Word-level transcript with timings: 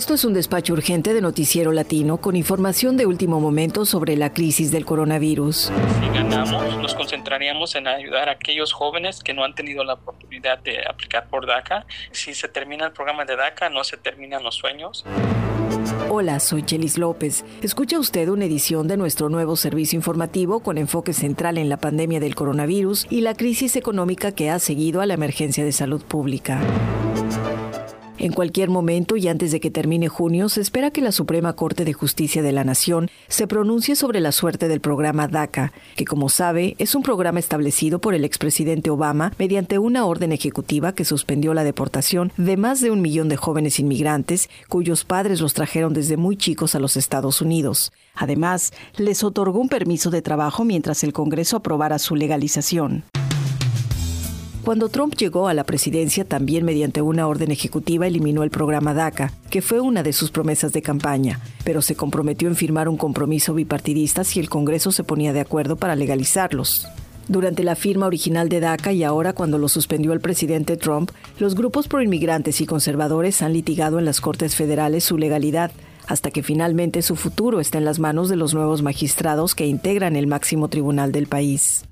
Esto 0.00 0.14
es 0.14 0.24
un 0.24 0.32
despacho 0.32 0.72
urgente 0.72 1.12
de 1.12 1.20
Noticiero 1.20 1.72
Latino 1.72 2.16
con 2.22 2.34
información 2.34 2.96
de 2.96 3.04
último 3.04 3.38
momento 3.38 3.84
sobre 3.84 4.16
la 4.16 4.32
crisis 4.32 4.72
del 4.72 4.86
coronavirus. 4.86 5.70
Si 6.00 6.08
ganamos, 6.14 6.78
nos 6.78 6.94
concentraríamos 6.94 7.74
en 7.74 7.86
ayudar 7.86 8.30
a 8.30 8.32
aquellos 8.32 8.72
jóvenes 8.72 9.22
que 9.22 9.34
no 9.34 9.44
han 9.44 9.54
tenido 9.54 9.84
la 9.84 9.92
oportunidad 9.92 10.58
de 10.60 10.88
aplicar 10.88 11.28
por 11.28 11.46
DACA. 11.46 11.84
Si 12.12 12.32
se 12.32 12.48
termina 12.48 12.86
el 12.86 12.92
programa 12.92 13.26
de 13.26 13.36
DACA, 13.36 13.68
no 13.68 13.84
se 13.84 13.98
terminan 13.98 14.42
los 14.42 14.54
sueños. 14.54 15.04
Hola, 16.08 16.40
soy 16.40 16.62
Chelis 16.62 16.96
López. 16.96 17.44
Escucha 17.60 17.98
usted 17.98 18.30
una 18.30 18.46
edición 18.46 18.88
de 18.88 18.96
nuestro 18.96 19.28
nuevo 19.28 19.54
servicio 19.54 19.98
informativo 19.98 20.60
con 20.60 20.78
enfoque 20.78 21.12
central 21.12 21.58
en 21.58 21.68
la 21.68 21.76
pandemia 21.76 22.20
del 22.20 22.34
coronavirus 22.34 23.06
y 23.10 23.20
la 23.20 23.34
crisis 23.34 23.76
económica 23.76 24.32
que 24.32 24.48
ha 24.48 24.60
seguido 24.60 25.02
a 25.02 25.06
la 25.06 25.12
emergencia 25.12 25.62
de 25.62 25.72
salud 25.72 26.02
pública. 26.02 26.58
En 28.20 28.32
cualquier 28.34 28.68
momento 28.68 29.16
y 29.16 29.28
antes 29.28 29.50
de 29.50 29.60
que 29.60 29.70
termine 29.70 30.08
junio, 30.08 30.50
se 30.50 30.60
espera 30.60 30.90
que 30.90 31.00
la 31.00 31.10
Suprema 31.10 31.54
Corte 31.54 31.86
de 31.86 31.94
Justicia 31.94 32.42
de 32.42 32.52
la 32.52 32.64
Nación 32.64 33.08
se 33.28 33.46
pronuncie 33.46 33.96
sobre 33.96 34.20
la 34.20 34.30
suerte 34.30 34.68
del 34.68 34.82
programa 34.82 35.26
DACA, 35.26 35.72
que 35.96 36.04
como 36.04 36.28
sabe 36.28 36.76
es 36.76 36.94
un 36.94 37.02
programa 37.02 37.40
establecido 37.40 37.98
por 37.98 38.12
el 38.12 38.26
expresidente 38.26 38.90
Obama 38.90 39.32
mediante 39.38 39.78
una 39.78 40.04
orden 40.04 40.32
ejecutiva 40.32 40.94
que 40.94 41.06
suspendió 41.06 41.54
la 41.54 41.64
deportación 41.64 42.30
de 42.36 42.58
más 42.58 42.82
de 42.82 42.90
un 42.90 43.00
millón 43.00 43.30
de 43.30 43.38
jóvenes 43.38 43.80
inmigrantes 43.80 44.50
cuyos 44.68 45.06
padres 45.06 45.40
los 45.40 45.54
trajeron 45.54 45.94
desde 45.94 46.18
muy 46.18 46.36
chicos 46.36 46.74
a 46.74 46.78
los 46.78 46.98
Estados 46.98 47.40
Unidos. 47.40 47.90
Además, 48.14 48.74
les 48.98 49.24
otorgó 49.24 49.60
un 49.60 49.70
permiso 49.70 50.10
de 50.10 50.20
trabajo 50.20 50.66
mientras 50.66 51.04
el 51.04 51.14
Congreso 51.14 51.56
aprobara 51.56 51.98
su 51.98 52.16
legalización. 52.16 53.04
Cuando 54.64 54.90
Trump 54.90 55.14
llegó 55.16 55.48
a 55.48 55.54
la 55.54 55.64
presidencia, 55.64 56.24
también 56.24 56.66
mediante 56.66 57.00
una 57.00 57.26
orden 57.26 57.50
ejecutiva 57.50 58.06
eliminó 58.06 58.42
el 58.42 58.50
programa 58.50 58.92
DACA, 58.92 59.32
que 59.48 59.62
fue 59.62 59.80
una 59.80 60.02
de 60.02 60.12
sus 60.12 60.30
promesas 60.30 60.72
de 60.72 60.82
campaña, 60.82 61.40
pero 61.64 61.80
se 61.80 61.96
comprometió 61.96 62.46
en 62.46 62.56
firmar 62.56 62.88
un 62.88 62.98
compromiso 62.98 63.54
bipartidista 63.54 64.22
si 64.22 64.38
el 64.38 64.50
Congreso 64.50 64.92
se 64.92 65.02
ponía 65.02 65.32
de 65.32 65.40
acuerdo 65.40 65.76
para 65.76 65.96
legalizarlos. 65.96 66.86
Durante 67.26 67.64
la 67.64 67.74
firma 67.74 68.06
original 68.06 68.50
de 68.50 68.60
DACA 68.60 68.92
y 68.92 69.02
ahora 69.02 69.32
cuando 69.32 69.56
lo 69.56 69.68
suspendió 69.68 70.12
el 70.12 70.20
presidente 70.20 70.76
Trump, 70.76 71.10
los 71.38 71.54
grupos 71.54 71.88
proinmigrantes 71.88 72.60
y 72.60 72.66
conservadores 72.66 73.40
han 73.40 73.54
litigado 73.54 73.98
en 73.98 74.04
las 74.04 74.20
Cortes 74.20 74.56
Federales 74.56 75.04
su 75.04 75.16
legalidad, 75.16 75.70
hasta 76.06 76.30
que 76.30 76.42
finalmente 76.42 77.00
su 77.00 77.16
futuro 77.16 77.60
está 77.60 77.78
en 77.78 77.86
las 77.86 77.98
manos 77.98 78.28
de 78.28 78.36
los 78.36 78.52
nuevos 78.52 78.82
magistrados 78.82 79.54
que 79.54 79.66
integran 79.66 80.16
el 80.16 80.26
máximo 80.26 80.68
tribunal 80.68 81.12
del 81.12 81.28
país. 81.28 81.84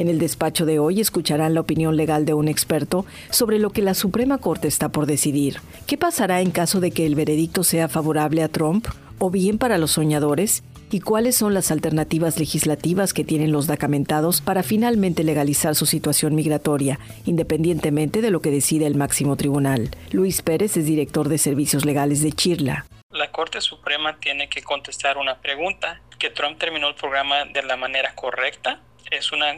En 0.00 0.08
el 0.08 0.18
despacho 0.18 0.64
de 0.64 0.78
hoy 0.78 0.98
escucharán 0.98 1.52
la 1.52 1.60
opinión 1.60 1.94
legal 1.94 2.24
de 2.24 2.32
un 2.32 2.48
experto 2.48 3.04
sobre 3.28 3.58
lo 3.58 3.68
que 3.68 3.82
la 3.82 3.92
Suprema 3.92 4.38
Corte 4.38 4.66
está 4.66 4.88
por 4.88 5.04
decidir. 5.04 5.60
¿Qué 5.86 5.98
pasará 5.98 6.40
en 6.40 6.52
caso 6.52 6.80
de 6.80 6.90
que 6.90 7.04
el 7.04 7.14
veredicto 7.14 7.64
sea 7.64 7.86
favorable 7.86 8.42
a 8.42 8.48
Trump 8.48 8.86
o 9.18 9.28
bien 9.28 9.58
para 9.58 9.76
los 9.76 9.90
soñadores? 9.90 10.64
¿Y 10.90 11.00
cuáles 11.00 11.36
son 11.36 11.52
las 11.52 11.70
alternativas 11.70 12.38
legislativas 12.38 13.12
que 13.12 13.24
tienen 13.24 13.52
los 13.52 13.66
dacamentados 13.66 14.40
para 14.40 14.62
finalmente 14.62 15.22
legalizar 15.22 15.74
su 15.74 15.84
situación 15.84 16.34
migratoria, 16.34 16.98
independientemente 17.26 18.22
de 18.22 18.30
lo 18.30 18.40
que 18.40 18.50
decida 18.50 18.86
el 18.86 18.94
máximo 18.94 19.36
tribunal? 19.36 19.90
Luis 20.12 20.40
Pérez 20.40 20.78
es 20.78 20.86
director 20.86 21.28
de 21.28 21.36
Servicios 21.36 21.84
Legales 21.84 22.22
de 22.22 22.32
Chirla. 22.32 22.86
La 23.10 23.30
Corte 23.30 23.60
Suprema 23.60 24.16
tiene 24.18 24.48
que 24.48 24.62
contestar 24.62 25.18
una 25.18 25.42
pregunta. 25.42 26.00
¿Que 26.18 26.30
Trump 26.30 26.58
terminó 26.58 26.88
el 26.88 26.94
programa 26.94 27.44
de 27.52 27.62
la 27.64 27.76
manera 27.76 28.14
correcta? 28.14 28.80
Es 29.10 29.32
una 29.32 29.50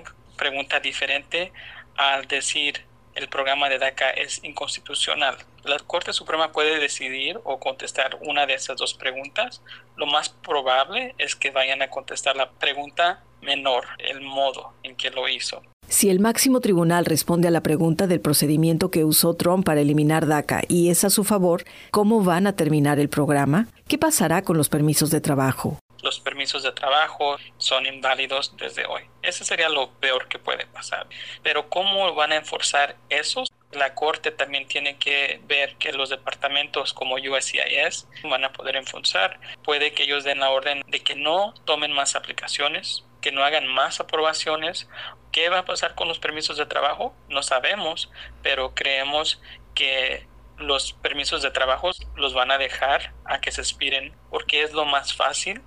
pregunta 0.42 0.80
diferente 0.80 1.52
al 1.94 2.26
decir 2.26 2.84
el 3.14 3.28
programa 3.28 3.68
de 3.68 3.78
DACA 3.78 4.10
es 4.10 4.40
inconstitucional. 4.42 5.36
La 5.62 5.78
Corte 5.78 6.12
Suprema 6.12 6.50
puede 6.50 6.80
decidir 6.80 7.38
o 7.44 7.60
contestar 7.60 8.18
una 8.22 8.44
de 8.44 8.54
esas 8.54 8.76
dos 8.76 8.94
preguntas. 8.94 9.62
Lo 9.94 10.06
más 10.06 10.30
probable 10.30 11.14
es 11.18 11.36
que 11.36 11.52
vayan 11.52 11.80
a 11.80 11.90
contestar 11.90 12.34
la 12.34 12.50
pregunta 12.50 13.22
menor, 13.40 13.84
el 13.98 14.20
modo 14.20 14.72
en 14.82 14.96
que 14.96 15.10
lo 15.10 15.28
hizo. 15.28 15.62
Si 15.86 16.10
el 16.10 16.18
máximo 16.18 16.58
tribunal 16.58 17.04
responde 17.04 17.46
a 17.46 17.52
la 17.52 17.60
pregunta 17.60 18.08
del 18.08 18.20
procedimiento 18.20 18.90
que 18.90 19.04
usó 19.04 19.34
Trump 19.34 19.64
para 19.64 19.82
eliminar 19.82 20.26
DACA 20.26 20.62
y 20.66 20.90
es 20.90 21.04
a 21.04 21.10
su 21.10 21.22
favor, 21.22 21.62
¿cómo 21.92 22.24
van 22.24 22.48
a 22.48 22.56
terminar 22.56 22.98
el 22.98 23.08
programa? 23.08 23.68
¿Qué 23.86 23.96
pasará 23.96 24.42
con 24.42 24.56
los 24.56 24.68
permisos 24.68 25.10
de 25.10 25.20
trabajo? 25.20 25.78
Los 26.02 26.20
permisos 26.20 26.62
de 26.62 26.72
trabajo 26.72 27.36
son 27.58 27.86
inválidos 27.86 28.56
desde 28.56 28.86
hoy. 28.86 29.02
Ese 29.22 29.44
sería 29.44 29.68
lo 29.68 29.90
peor 29.92 30.28
que 30.28 30.38
puede 30.38 30.66
pasar. 30.66 31.06
Pero 31.42 31.68
¿cómo 31.68 32.14
van 32.14 32.32
a 32.32 32.36
enforzar 32.36 32.96
esos? 33.08 33.50
La 33.70 33.94
Corte 33.94 34.30
también 34.32 34.66
tiene 34.66 34.98
que 34.98 35.40
ver 35.44 35.76
que 35.76 35.92
los 35.92 36.10
departamentos 36.10 36.92
como 36.92 37.14
USCIS 37.14 38.06
van 38.24 38.44
a 38.44 38.52
poder 38.52 38.76
enforzar. 38.76 39.40
Puede 39.64 39.92
que 39.92 40.02
ellos 40.02 40.24
den 40.24 40.40
la 40.40 40.50
orden 40.50 40.82
de 40.88 41.00
que 41.00 41.14
no 41.14 41.54
tomen 41.64 41.92
más 41.92 42.14
aplicaciones, 42.14 43.04
que 43.22 43.32
no 43.32 43.44
hagan 43.44 43.66
más 43.66 44.00
aprobaciones. 44.00 44.88
¿Qué 45.30 45.48
va 45.48 45.60
a 45.60 45.64
pasar 45.64 45.94
con 45.94 46.08
los 46.08 46.18
permisos 46.18 46.58
de 46.58 46.66
trabajo? 46.66 47.14
No 47.28 47.42
sabemos, 47.42 48.10
pero 48.42 48.74
creemos 48.74 49.40
que 49.74 50.26
los 50.58 50.92
permisos 50.92 51.42
de 51.42 51.50
trabajo 51.50 51.90
los 52.14 52.34
van 52.34 52.50
a 52.50 52.58
dejar 52.58 53.14
a 53.24 53.40
que 53.40 53.52
se 53.52 53.62
expiren 53.62 54.14
porque 54.30 54.62
es 54.62 54.72
lo 54.72 54.84
más 54.84 55.14
fácil 55.14 55.62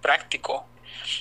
práctico. 0.00 0.66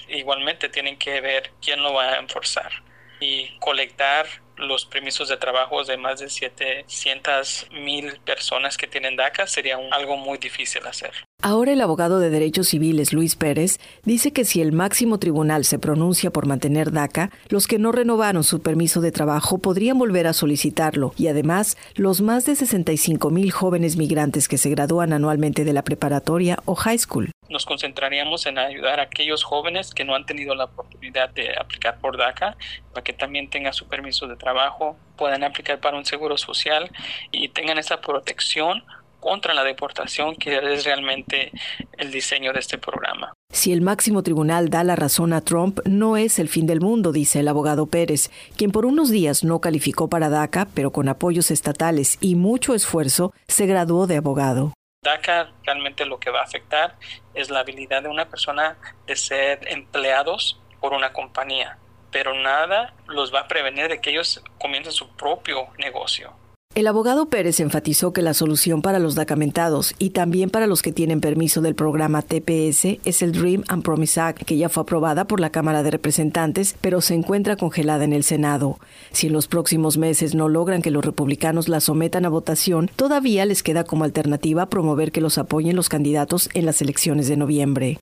Igualmente 0.07 0.69
tienen 0.69 0.97
que 0.97 1.21
ver 1.21 1.51
quién 1.61 1.81
lo 1.81 1.93
va 1.93 2.13
a 2.13 2.17
enforzar 2.17 2.71
y 3.19 3.57
colectar 3.59 4.27
los 4.57 4.85
permisos 4.85 5.29
de 5.29 5.37
trabajo 5.37 5.83
de 5.83 5.97
más 5.97 6.19
de 6.19 6.29
700 6.29 7.67
mil 7.71 8.19
personas 8.25 8.77
que 8.77 8.87
tienen 8.87 9.15
DACA 9.15 9.47
sería 9.47 9.77
algo 9.91 10.17
muy 10.17 10.37
difícil 10.37 10.85
hacer. 10.85 11.11
Ahora 11.41 11.71
el 11.71 11.79
abogado 11.79 12.19
de 12.19 12.29
derechos 12.29 12.67
civiles 12.67 13.13
Luis 13.13 13.37
Pérez 13.37 13.79
dice 14.03 14.33
que 14.33 14.43
si 14.43 14.61
el 14.61 14.73
máximo 14.73 15.17
tribunal 15.17 15.63
se 15.63 15.79
pronuncia 15.79 16.31
por 16.31 16.45
mantener 16.45 16.91
DACA, 16.91 17.31
los 17.47 17.67
que 17.67 17.79
no 17.79 17.93
renovaron 17.93 18.43
su 18.43 18.61
permiso 18.61 18.99
de 18.99 19.13
trabajo 19.13 19.59
podrían 19.59 19.97
volver 19.97 20.27
a 20.27 20.33
solicitarlo 20.33 21.13
y 21.17 21.27
además 21.27 21.77
los 21.95 22.19
más 22.19 22.45
de 22.45 22.55
65 22.55 23.29
mil 23.29 23.51
jóvenes 23.51 23.95
migrantes 23.95 24.49
que 24.49 24.57
se 24.57 24.69
gradúan 24.69 25.13
anualmente 25.13 25.63
de 25.63 25.73
la 25.73 25.83
preparatoria 25.83 26.59
o 26.65 26.75
high 26.75 26.99
school. 26.99 27.31
Nos 27.49 27.65
concentraríamos 27.65 28.45
en 28.45 28.57
ayudar 28.57 28.99
a 28.99 29.03
aquellos 29.03 29.43
jóvenes 29.43 29.93
que 29.93 30.05
no 30.05 30.15
han 30.15 30.25
tenido 30.25 30.55
la 30.55 30.65
oportunidad 30.65 31.29
de 31.29 31.57
aplicar 31.57 31.99
por 31.99 32.17
DACA 32.17 32.55
para 32.93 33.03
que 33.03 33.13
también 33.13 33.49
tengan 33.49 33.73
su 33.73 33.87
permiso 33.87 34.27
de 34.27 34.35
trabajo, 34.35 34.97
puedan 35.17 35.43
aplicar 35.43 35.79
para 35.79 35.97
un 35.97 36.05
seguro 36.05 36.37
social 36.37 36.89
y 37.31 37.49
tengan 37.49 37.77
esa 37.77 38.01
protección 38.01 38.83
contra 39.19 39.53
la 39.53 39.63
deportación, 39.63 40.35
que 40.35 40.57
es 40.57 40.85
realmente 40.85 41.51
el 41.97 42.11
diseño 42.11 42.53
de 42.53 42.59
este 42.59 42.77
programa. 42.77 43.33
Si 43.51 43.73
el 43.73 43.81
máximo 43.81 44.23
tribunal 44.23 44.69
da 44.69 44.83
la 44.83 44.95
razón 44.95 45.33
a 45.33 45.41
Trump, 45.41 45.79
no 45.85 46.17
es 46.17 46.39
el 46.39 46.49
fin 46.49 46.67
del 46.67 46.81
mundo, 46.81 47.11
dice 47.11 47.39
el 47.39 47.47
abogado 47.47 47.87
Pérez, 47.87 48.29
quien 48.55 48.71
por 48.71 48.85
unos 48.85 49.09
días 49.09 49.43
no 49.43 49.59
calificó 49.59 50.07
para 50.07 50.29
DACA, 50.29 50.67
pero 50.73 50.91
con 50.91 51.09
apoyos 51.09 51.51
estatales 51.51 52.17
y 52.21 52.35
mucho 52.35 52.75
esfuerzo 52.75 53.33
se 53.47 53.65
graduó 53.65 54.07
de 54.07 54.17
abogado. 54.17 54.73
DACA 55.01 55.53
realmente 55.63 56.05
lo 56.05 56.19
que 56.19 56.29
va 56.29 56.41
a 56.41 56.43
afectar 56.43 56.97
es 57.33 57.49
la 57.49 57.61
habilidad 57.61 58.03
de 58.03 58.09
una 58.09 58.29
persona 58.29 58.77
de 59.07 59.15
ser 59.15 59.59
empleados 59.71 60.59
por 60.81 60.93
una 60.93 61.13
compañía, 61.13 61.77
pero 62.11 62.33
nada 62.33 62.93
los 63.07 63.33
va 63.33 63.41
a 63.41 63.47
prevenir 63.47 63.87
de 63.87 64.01
que 64.01 64.09
ellos 64.09 64.43
comiencen 64.59 64.91
su 64.91 65.09
propio 65.15 65.69
negocio. 65.77 66.33
El 66.79 66.87
abogado 66.87 67.25
Pérez 67.25 67.59
enfatizó 67.59 68.13
que 68.13 68.21
la 68.21 68.33
solución 68.33 68.81
para 68.81 68.99
los 68.99 69.13
dacamentados 69.13 69.93
y 69.99 70.11
también 70.11 70.49
para 70.49 70.65
los 70.65 70.81
que 70.81 70.93
tienen 70.93 71.19
permiso 71.19 71.59
del 71.59 71.75
programa 71.75 72.21
TPS 72.21 72.99
es 73.03 73.21
el 73.21 73.33
Dream 73.33 73.65
and 73.67 73.83
Promise 73.83 74.21
Act, 74.21 74.43
que 74.43 74.55
ya 74.55 74.69
fue 74.69 74.83
aprobada 74.83 75.27
por 75.27 75.41
la 75.41 75.49
Cámara 75.49 75.83
de 75.83 75.91
Representantes, 75.91 76.77
pero 76.79 77.01
se 77.01 77.15
encuentra 77.15 77.57
congelada 77.57 78.05
en 78.05 78.13
el 78.13 78.23
Senado. 78.23 78.79
Si 79.11 79.27
en 79.27 79.33
los 79.33 79.49
próximos 79.49 79.97
meses 79.97 80.35
no 80.35 80.47
logran 80.47 80.81
que 80.81 80.89
los 80.89 81.03
republicanos 81.03 81.67
la 81.67 81.81
sometan 81.81 82.23
a 82.23 82.29
votación, 82.29 82.89
todavía 82.95 83.43
les 83.43 83.61
queda 83.61 83.83
como 83.83 84.05
alternativa 84.05 84.69
promover 84.69 85.11
que 85.11 85.19
los 85.19 85.37
apoyen 85.37 85.75
los 85.75 85.89
candidatos 85.89 86.49
en 86.53 86.65
las 86.65 86.81
elecciones 86.81 87.27
de 87.27 87.35
noviembre. 87.35 87.99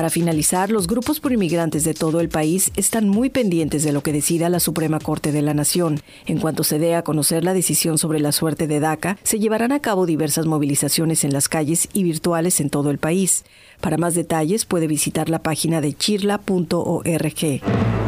Para 0.00 0.08
finalizar, 0.08 0.70
los 0.70 0.86
grupos 0.86 1.20
por 1.20 1.30
inmigrantes 1.30 1.84
de 1.84 1.92
todo 1.92 2.20
el 2.20 2.30
país 2.30 2.72
están 2.74 3.06
muy 3.06 3.28
pendientes 3.28 3.84
de 3.84 3.92
lo 3.92 4.02
que 4.02 4.14
decida 4.14 4.48
la 4.48 4.58
Suprema 4.58 4.98
Corte 4.98 5.30
de 5.30 5.42
la 5.42 5.52
Nación. 5.52 6.00
En 6.24 6.38
cuanto 6.38 6.64
se 6.64 6.78
dé 6.78 6.94
a 6.94 7.02
conocer 7.02 7.44
la 7.44 7.52
decisión 7.52 7.98
sobre 7.98 8.18
la 8.18 8.32
suerte 8.32 8.66
de 8.66 8.80
DACA, 8.80 9.18
se 9.24 9.38
llevarán 9.38 9.72
a 9.72 9.80
cabo 9.80 10.06
diversas 10.06 10.46
movilizaciones 10.46 11.22
en 11.22 11.34
las 11.34 11.50
calles 11.50 11.86
y 11.92 12.02
virtuales 12.02 12.60
en 12.60 12.70
todo 12.70 12.90
el 12.90 12.96
país. 12.96 13.44
Para 13.82 13.98
más 13.98 14.14
detalles 14.14 14.64
puede 14.64 14.86
visitar 14.86 15.28
la 15.28 15.42
página 15.42 15.82
de 15.82 15.92
chirla.org. 15.92 17.99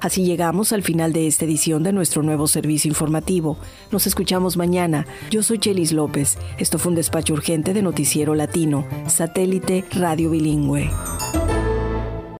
Así 0.00 0.24
llegamos 0.24 0.72
al 0.72 0.82
final 0.82 1.12
de 1.12 1.26
esta 1.26 1.44
edición 1.44 1.82
de 1.82 1.92
nuestro 1.92 2.22
nuevo 2.22 2.46
servicio 2.46 2.88
informativo. 2.88 3.58
Nos 3.90 4.06
escuchamos 4.06 4.56
mañana. 4.56 5.06
Yo 5.30 5.42
soy 5.42 5.58
Chelis 5.58 5.92
López. 5.92 6.38
Esto 6.58 6.78
fue 6.78 6.90
un 6.90 6.96
despacho 6.96 7.34
urgente 7.34 7.74
de 7.74 7.82
Noticiero 7.82 8.34
Latino, 8.34 8.86
satélite 9.06 9.84
radio 9.92 10.30
bilingüe. 10.30 10.90